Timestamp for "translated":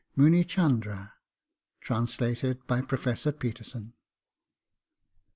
1.79-2.65